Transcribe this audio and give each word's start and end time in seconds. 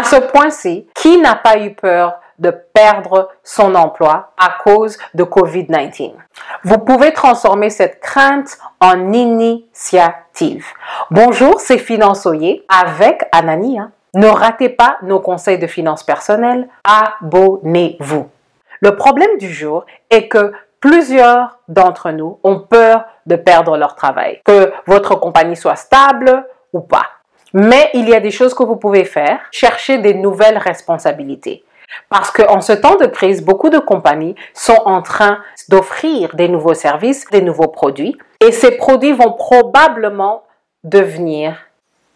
À 0.00 0.04
ce 0.04 0.16
point-ci, 0.16 0.88
qui 0.94 1.18
n'a 1.18 1.34
pas 1.34 1.58
eu 1.58 1.74
peur 1.74 2.20
de 2.38 2.50
perdre 2.72 3.28
son 3.44 3.74
emploi 3.74 4.32
à 4.38 4.54
cause 4.64 4.96
de 5.12 5.24
COVID-19? 5.24 6.12
Vous 6.64 6.78
pouvez 6.78 7.12
transformer 7.12 7.68
cette 7.68 8.00
crainte 8.00 8.56
en 8.80 9.12
initiative. 9.12 10.64
Bonjour, 11.10 11.60
c'est 11.60 11.76
Finançoyer 11.76 12.64
avec 12.70 13.28
Anania. 13.30 13.90
Ne 14.14 14.28
ratez 14.28 14.70
pas 14.70 14.96
nos 15.02 15.20
conseils 15.20 15.58
de 15.58 15.66
finances 15.66 16.02
personnelles. 16.02 16.66
Abonnez-vous. 16.84 18.26
Le 18.80 18.96
problème 18.96 19.36
du 19.36 19.52
jour 19.52 19.84
est 20.08 20.28
que 20.28 20.54
plusieurs 20.80 21.58
d'entre 21.68 22.10
nous 22.10 22.38
ont 22.42 22.60
peur 22.60 23.04
de 23.26 23.36
perdre 23.36 23.76
leur 23.76 23.96
travail, 23.96 24.40
que 24.46 24.72
votre 24.86 25.16
compagnie 25.16 25.56
soit 25.56 25.76
stable 25.76 26.46
ou 26.72 26.80
pas. 26.80 27.04
Mais 27.52 27.90
il 27.94 28.08
y 28.08 28.14
a 28.14 28.20
des 28.20 28.30
choses 28.30 28.54
que 28.54 28.62
vous 28.62 28.76
pouvez 28.76 29.04
faire. 29.04 29.40
Chercher 29.50 29.98
des 29.98 30.14
nouvelles 30.14 30.58
responsabilités. 30.58 31.64
Parce 32.08 32.30
qu'en 32.30 32.60
ce 32.60 32.72
temps 32.72 32.96
de 32.96 33.06
crise, 33.06 33.44
beaucoup 33.44 33.70
de 33.70 33.78
compagnies 33.78 34.36
sont 34.54 34.80
en 34.84 35.02
train 35.02 35.38
d'offrir 35.68 36.34
des 36.34 36.48
nouveaux 36.48 36.74
services, 36.74 37.26
des 37.30 37.42
nouveaux 37.42 37.68
produits, 37.68 38.16
et 38.40 38.52
ces 38.52 38.76
produits 38.76 39.12
vont 39.12 39.32
probablement 39.32 40.44
devenir 40.84 41.56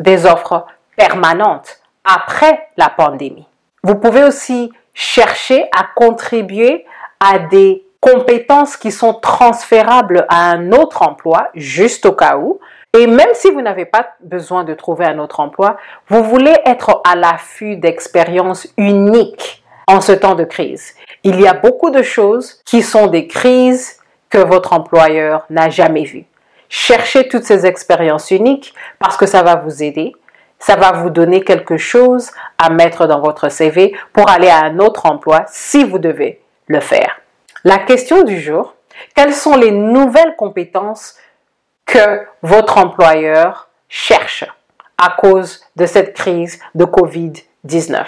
des 0.00 0.26
offres 0.26 0.66
permanentes 0.96 1.80
après 2.04 2.68
la 2.76 2.88
pandémie. 2.88 3.46
Vous 3.82 3.96
pouvez 3.96 4.24
aussi 4.24 4.72
chercher 4.94 5.68
à 5.76 5.86
contribuer 5.94 6.86
à 7.20 7.38
des 7.38 7.84
compétences 8.00 8.76
qui 8.76 8.92
sont 8.92 9.14
transférables 9.14 10.26
à 10.28 10.50
un 10.50 10.72
autre 10.72 11.02
emploi, 11.02 11.48
juste 11.54 12.06
au 12.06 12.12
cas 12.12 12.36
où. 12.36 12.60
Et 12.98 13.06
même 13.06 13.28
si 13.34 13.50
vous 13.50 13.60
n'avez 13.60 13.84
pas 13.84 14.14
besoin 14.20 14.64
de 14.64 14.72
trouver 14.72 15.04
un 15.04 15.18
autre 15.18 15.40
emploi, 15.40 15.76
vous 16.08 16.24
voulez 16.24 16.56
être 16.64 17.02
à 17.06 17.14
l'affût 17.14 17.76
d'expériences 17.76 18.68
uniques 18.78 19.62
en 19.86 20.00
ce 20.00 20.12
temps 20.12 20.34
de 20.34 20.44
crise. 20.44 20.94
Il 21.22 21.38
y 21.40 21.46
a 21.46 21.52
beaucoup 21.52 21.90
de 21.90 22.02
choses 22.02 22.54
qui 22.64 22.82
sont 22.82 23.08
des 23.08 23.26
crises 23.26 23.98
que 24.30 24.38
votre 24.38 24.72
employeur 24.72 25.44
n'a 25.50 25.68
jamais 25.68 26.04
vues. 26.04 26.24
Cherchez 26.68 27.28
toutes 27.28 27.44
ces 27.44 27.66
expériences 27.66 28.30
uniques 28.30 28.74
parce 28.98 29.16
que 29.16 29.26
ça 29.26 29.42
va 29.42 29.56
vous 29.56 29.82
aider. 29.82 30.14
Ça 30.58 30.76
va 30.76 30.92
vous 30.92 31.10
donner 31.10 31.42
quelque 31.42 31.76
chose 31.76 32.30
à 32.56 32.70
mettre 32.70 33.06
dans 33.06 33.20
votre 33.20 33.50
CV 33.50 33.94
pour 34.14 34.30
aller 34.30 34.48
à 34.48 34.64
un 34.64 34.78
autre 34.78 35.04
emploi 35.04 35.44
si 35.48 35.84
vous 35.84 35.98
devez 35.98 36.40
le 36.66 36.80
faire. 36.80 37.20
La 37.62 37.76
question 37.76 38.22
du 38.22 38.40
jour, 38.40 38.74
quelles 39.14 39.34
sont 39.34 39.56
les 39.56 39.70
nouvelles 39.70 40.34
compétences 40.36 41.16
que 41.86 42.26
votre 42.42 42.78
employeur 42.78 43.68
cherche 43.88 44.44
à 44.98 45.14
cause 45.16 45.64
de 45.76 45.86
cette 45.86 46.14
crise 46.14 46.60
de 46.74 46.84
COVID-19? 46.84 48.04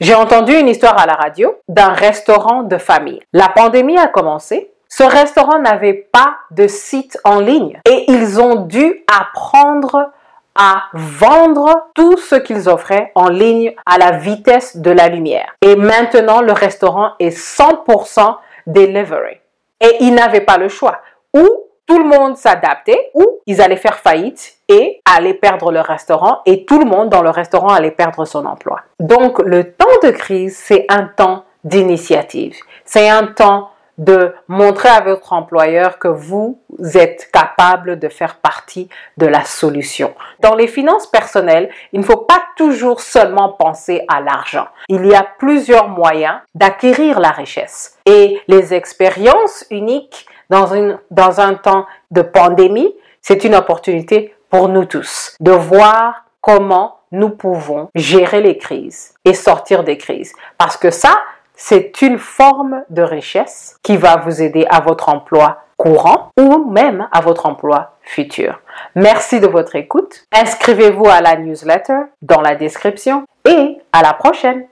J'ai 0.00 0.14
entendu 0.14 0.52
une 0.54 0.68
histoire 0.68 0.98
à 0.98 1.06
la 1.06 1.14
radio 1.14 1.56
d'un 1.68 1.92
restaurant 1.92 2.62
de 2.62 2.78
famille. 2.78 3.20
La 3.32 3.48
pandémie 3.48 3.98
a 3.98 4.06
commencé. 4.06 4.70
Ce 4.88 5.02
restaurant 5.02 5.58
n'avait 5.58 6.08
pas 6.12 6.36
de 6.52 6.68
site 6.68 7.18
en 7.24 7.40
ligne 7.40 7.80
et 7.88 8.10
ils 8.10 8.40
ont 8.40 8.66
dû 8.66 9.04
apprendre 9.12 10.12
à 10.54 10.84
vendre 10.94 11.88
tout 11.94 12.16
ce 12.16 12.34
qu'ils 12.36 12.68
offraient 12.68 13.12
en 13.14 13.28
ligne 13.28 13.74
à 13.84 13.98
la 13.98 14.12
vitesse 14.12 14.76
de 14.76 14.90
la 14.90 15.08
lumière. 15.08 15.54
Et 15.60 15.76
maintenant, 15.76 16.40
le 16.40 16.52
restaurant 16.52 17.12
est 17.18 17.36
100% 17.36 18.36
delivery. 18.66 19.38
Et 19.80 19.96
ils 20.00 20.14
n'avaient 20.14 20.40
pas 20.40 20.56
le 20.56 20.68
choix. 20.68 21.02
Ou 21.34 21.46
tout 21.86 21.98
le 21.98 22.04
monde 22.04 22.36
s'adaptait 22.36 23.10
ou 23.14 23.40
ils 23.46 23.60
allaient 23.62 23.76
faire 23.76 23.98
faillite 23.98 24.56
et 24.68 25.00
allaient 25.04 25.34
perdre 25.34 25.70
le 25.70 25.80
restaurant 25.80 26.40
et 26.46 26.64
tout 26.64 26.78
le 26.78 26.84
monde 26.84 27.08
dans 27.08 27.22
le 27.22 27.30
restaurant 27.30 27.68
allait 27.68 27.90
perdre 27.90 28.24
son 28.24 28.44
emploi. 28.44 28.80
Donc 28.98 29.38
le 29.38 29.72
temps 29.72 29.86
de 30.02 30.10
crise, 30.10 30.56
c'est 30.56 30.86
un 30.88 31.04
temps 31.04 31.44
d'initiative. 31.64 32.56
C'est 32.84 33.08
un 33.08 33.26
temps 33.26 33.70
de 33.98 34.34
montrer 34.48 34.90
à 34.90 35.00
votre 35.00 35.32
employeur 35.32 35.98
que 35.98 36.08
vous 36.08 36.60
êtes 36.94 37.30
capable 37.32 37.98
de 37.98 38.08
faire 38.08 38.36
partie 38.36 38.88
de 39.16 39.26
la 39.26 39.44
solution. 39.44 40.14
Dans 40.40 40.54
les 40.54 40.66
finances 40.66 41.06
personnelles, 41.06 41.70
il 41.92 42.00
ne 42.00 42.04
faut 42.04 42.18
pas 42.18 42.42
toujours 42.56 43.00
seulement 43.00 43.50
penser 43.50 44.04
à 44.08 44.20
l'argent. 44.20 44.66
Il 44.88 45.06
y 45.06 45.14
a 45.14 45.26
plusieurs 45.38 45.88
moyens 45.88 46.36
d'acquérir 46.54 47.20
la 47.20 47.30
richesse. 47.30 47.96
Et 48.04 48.38
les 48.48 48.74
expériences 48.74 49.64
uniques 49.70 50.26
dans, 50.50 50.74
une, 50.74 50.98
dans 51.10 51.40
un 51.40 51.54
temps 51.54 51.86
de 52.10 52.22
pandémie, 52.22 52.94
c'est 53.20 53.44
une 53.44 53.54
opportunité 53.54 54.34
pour 54.50 54.68
nous 54.68 54.84
tous 54.84 55.36
de 55.40 55.50
voir 55.50 56.24
comment 56.40 57.00
nous 57.12 57.30
pouvons 57.30 57.88
gérer 57.94 58.40
les 58.40 58.58
crises 58.58 59.14
et 59.24 59.34
sortir 59.34 59.84
des 59.84 59.98
crises. 59.98 60.32
Parce 60.58 60.76
que 60.76 60.90
ça, 60.90 61.18
c'est 61.54 62.02
une 62.02 62.18
forme 62.18 62.82
de 62.90 63.02
richesse 63.02 63.76
qui 63.82 63.96
va 63.96 64.16
vous 64.16 64.42
aider 64.42 64.66
à 64.70 64.80
votre 64.80 65.08
emploi 65.08 65.62
courant 65.76 66.30
ou 66.38 66.70
même 66.70 67.08
à 67.12 67.20
votre 67.20 67.46
emploi 67.46 67.92
futur. 68.02 68.60
Merci 68.94 69.40
de 69.40 69.46
votre 69.46 69.76
écoute. 69.76 70.24
Inscrivez-vous 70.32 71.08
à 71.08 71.20
la 71.20 71.36
newsletter 71.36 72.00
dans 72.22 72.40
la 72.40 72.54
description 72.54 73.24
et 73.44 73.78
à 73.92 74.02
la 74.02 74.12
prochaine. 74.12 74.66